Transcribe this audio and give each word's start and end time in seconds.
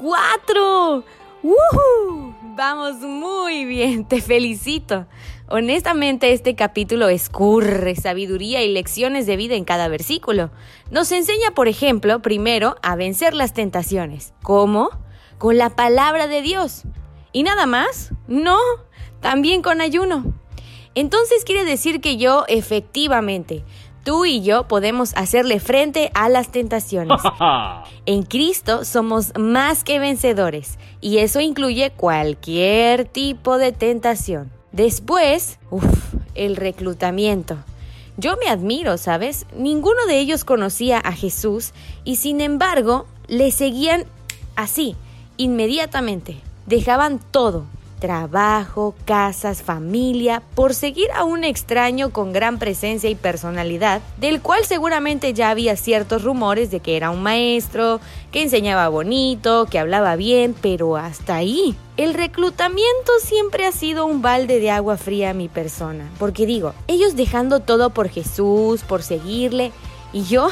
cuatro. 0.00 1.04
¡Woohoo! 1.42 2.34
Vamos 2.56 2.96
muy 2.96 3.64
bien, 3.64 4.04
te 4.06 4.20
felicito. 4.20 5.06
Honestamente, 5.48 6.32
este 6.32 6.54
capítulo 6.54 7.08
escurre 7.08 7.94
sabiduría 7.96 8.62
y 8.62 8.72
lecciones 8.72 9.26
de 9.26 9.36
vida 9.36 9.56
en 9.56 9.64
cada 9.64 9.88
versículo. 9.88 10.50
Nos 10.90 11.12
enseña, 11.12 11.50
por 11.54 11.68
ejemplo, 11.68 12.22
primero 12.22 12.76
a 12.82 12.96
vencer 12.96 13.34
las 13.34 13.52
tentaciones. 13.52 14.32
¿Cómo? 14.42 14.90
Con 15.38 15.58
la 15.58 15.70
palabra 15.70 16.28
de 16.28 16.42
Dios. 16.42 16.82
¿Y 17.32 17.42
nada 17.42 17.66
más? 17.66 18.12
No, 18.26 18.58
también 19.20 19.60
con 19.60 19.80
ayuno. 19.80 20.34
Entonces 20.94 21.44
quiere 21.44 21.64
decir 21.64 22.00
que 22.00 22.16
yo 22.16 22.44
efectivamente 22.48 23.64
Tú 24.04 24.24
y 24.24 24.42
yo 24.42 24.66
podemos 24.66 25.12
hacerle 25.16 25.60
frente 25.60 26.10
a 26.14 26.28
las 26.28 26.50
tentaciones. 26.50 27.20
En 28.06 28.22
Cristo 28.22 28.84
somos 28.84 29.32
más 29.38 29.84
que 29.84 29.98
vencedores 29.98 30.78
y 31.00 31.18
eso 31.18 31.40
incluye 31.40 31.90
cualquier 31.90 33.04
tipo 33.04 33.58
de 33.58 33.72
tentación. 33.72 34.50
Después, 34.72 35.58
uff, 35.70 36.14
el 36.34 36.56
reclutamiento. 36.56 37.58
Yo 38.16 38.36
me 38.36 38.50
admiro, 38.50 38.98
¿sabes? 38.98 39.46
Ninguno 39.56 40.06
de 40.06 40.18
ellos 40.18 40.44
conocía 40.44 40.98
a 40.98 41.12
Jesús 41.12 41.72
y 42.04 42.16
sin 42.16 42.40
embargo 42.40 43.06
le 43.28 43.50
seguían 43.50 44.04
así, 44.56 44.96
inmediatamente. 45.36 46.36
Dejaban 46.66 47.20
todo, 47.30 47.64
trabajo, 48.00 48.94
casas, 49.04 49.62
familia, 49.62 50.42
por 50.54 50.74
seguir 50.74 51.08
a 51.14 51.22
un 51.22 51.44
extraño 51.44 52.10
con 52.10 52.32
gran 52.32 52.58
presencia 52.58 53.08
y 53.08 53.14
personalidad, 53.14 54.00
del 54.18 54.40
cual 54.40 54.64
seguramente 54.64 55.32
ya 55.32 55.50
había 55.50 55.76
ciertos 55.76 56.24
rumores 56.24 56.70
de 56.70 56.80
que 56.80 56.96
era 56.96 57.10
un 57.10 57.22
maestro, 57.22 58.00
que 58.32 58.42
enseñaba 58.42 58.88
bonito, 58.88 59.66
que 59.66 59.78
hablaba 59.78 60.16
bien, 60.16 60.54
pero 60.60 60.96
hasta 60.96 61.36
ahí. 61.36 61.76
El 61.96 62.14
reclutamiento 62.14 63.12
siempre 63.22 63.66
ha 63.66 63.72
sido 63.72 64.06
un 64.06 64.22
balde 64.22 64.58
de 64.58 64.70
agua 64.70 64.96
fría 64.96 65.30
a 65.30 65.34
mi 65.34 65.48
persona, 65.48 66.08
porque 66.18 66.46
digo, 66.46 66.72
ellos 66.88 67.14
dejando 67.14 67.60
todo 67.60 67.90
por 67.90 68.08
Jesús, 68.08 68.82
por 68.82 69.02
seguirle, 69.02 69.70
y 70.12 70.24
yo 70.24 70.48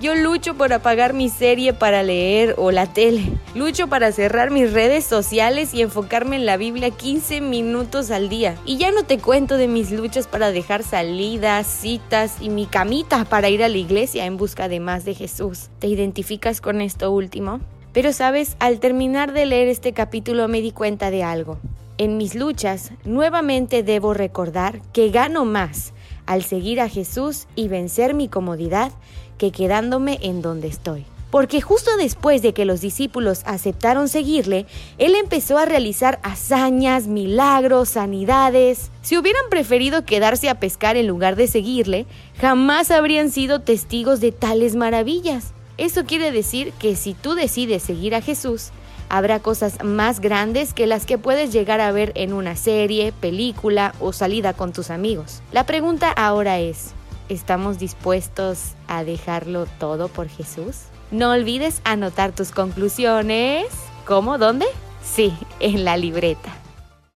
yo 0.00 0.14
lucho 0.14 0.54
por 0.54 0.72
apagar 0.72 1.14
mi 1.14 1.28
serie 1.28 1.72
para 1.72 2.02
leer 2.02 2.54
o 2.58 2.70
la 2.70 2.86
tele. 2.86 3.24
Lucho 3.54 3.88
para 3.88 4.12
cerrar 4.12 4.50
mis 4.50 4.72
redes 4.72 5.04
sociales 5.04 5.74
y 5.74 5.82
enfocarme 5.82 6.36
en 6.36 6.46
la 6.46 6.56
Biblia 6.56 6.90
15 6.90 7.40
minutos 7.40 8.10
al 8.10 8.28
día. 8.28 8.56
Y 8.64 8.76
ya 8.76 8.90
no 8.90 9.02
te 9.02 9.18
cuento 9.18 9.56
de 9.56 9.68
mis 9.68 9.90
luchas 9.90 10.26
para 10.26 10.52
dejar 10.52 10.82
salidas, 10.82 11.66
citas 11.66 12.36
y 12.40 12.50
mi 12.50 12.66
camita 12.66 13.24
para 13.24 13.48
ir 13.48 13.62
a 13.62 13.68
la 13.68 13.76
iglesia 13.76 14.26
en 14.26 14.36
busca 14.36 14.68
de 14.68 14.80
más 14.80 15.04
de 15.04 15.14
Jesús. 15.14 15.68
¿Te 15.78 15.86
identificas 15.86 16.60
con 16.60 16.80
esto 16.80 17.10
último? 17.10 17.60
Pero 17.92 18.12
sabes, 18.12 18.56
al 18.60 18.78
terminar 18.78 19.32
de 19.32 19.46
leer 19.46 19.68
este 19.68 19.92
capítulo 19.92 20.46
me 20.46 20.60
di 20.60 20.70
cuenta 20.70 21.10
de 21.10 21.24
algo. 21.24 21.58
En 21.98 22.16
mis 22.16 22.34
luchas, 22.34 22.92
nuevamente 23.04 23.82
debo 23.82 24.14
recordar 24.14 24.80
que 24.92 25.10
gano 25.10 25.44
más 25.44 25.92
al 26.30 26.44
seguir 26.44 26.80
a 26.80 26.88
Jesús 26.88 27.48
y 27.56 27.66
vencer 27.66 28.14
mi 28.14 28.28
comodidad 28.28 28.92
que 29.36 29.50
quedándome 29.50 30.20
en 30.22 30.42
donde 30.42 30.68
estoy. 30.68 31.04
Porque 31.32 31.60
justo 31.60 31.96
después 31.96 32.40
de 32.40 32.52
que 32.52 32.64
los 32.64 32.80
discípulos 32.80 33.42
aceptaron 33.46 34.08
seguirle, 34.08 34.66
él 34.98 35.16
empezó 35.16 35.58
a 35.58 35.64
realizar 35.64 36.20
hazañas, 36.22 37.08
milagros, 37.08 37.88
sanidades. 37.88 38.92
Si 39.02 39.18
hubieran 39.18 39.42
preferido 39.50 40.04
quedarse 40.04 40.48
a 40.48 40.60
pescar 40.60 40.96
en 40.96 41.08
lugar 41.08 41.34
de 41.34 41.48
seguirle, 41.48 42.06
jamás 42.40 42.92
habrían 42.92 43.32
sido 43.32 43.58
testigos 43.58 44.20
de 44.20 44.30
tales 44.30 44.76
maravillas. 44.76 45.52
Eso 45.78 46.04
quiere 46.04 46.30
decir 46.30 46.72
que 46.78 46.94
si 46.94 47.14
tú 47.14 47.34
decides 47.34 47.82
seguir 47.82 48.14
a 48.14 48.22
Jesús, 48.22 48.70
habrá 49.10 49.40
cosas 49.40 49.84
más 49.84 50.20
grandes 50.20 50.72
que 50.72 50.86
las 50.86 51.04
que 51.04 51.18
puedes 51.18 51.52
llegar 51.52 51.82
a 51.82 51.92
ver 51.92 52.12
en 52.14 52.32
una 52.32 52.56
serie, 52.56 53.12
película 53.12 53.94
o 54.00 54.14
salida 54.14 54.54
con 54.54 54.72
tus 54.72 54.90
amigos. 54.90 55.42
La 55.52 55.66
pregunta 55.66 56.10
ahora 56.10 56.58
es, 56.58 56.94
¿Estamos 57.30 57.78
dispuestos 57.78 58.72
a 58.88 59.04
dejarlo 59.04 59.66
todo 59.78 60.08
por 60.08 60.28
Jesús? 60.28 60.78
No 61.12 61.30
olvides 61.30 61.80
anotar 61.84 62.32
tus 62.32 62.50
conclusiones. 62.50 63.66
¿Cómo? 64.04 64.36
¿Dónde? 64.36 64.66
Sí, 65.00 65.32
en 65.60 65.84
la 65.84 65.96
libreta. 65.96 66.59